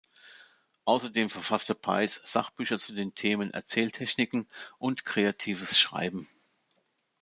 Außerdem 0.85 1.29
verfasste 1.29 1.75
Páez 1.75 2.19
Sachbücher 2.23 2.79
zu 2.79 2.95
den 2.95 3.13
Themen 3.13 3.51
Erzähltechniken 3.51 4.47
und 4.79 5.05
Kreatives 5.05 5.77
Schreiben. 5.77 6.27